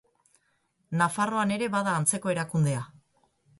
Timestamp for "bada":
1.77-1.95